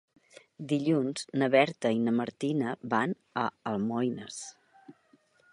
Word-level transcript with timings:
Dilluns 0.71 1.27
na 1.41 1.49
Berta 1.57 1.91
i 1.97 2.01
na 2.07 2.15
Martina 2.21 2.73
van 2.97 3.15
a 3.45 3.47
Almoines. 3.75 4.45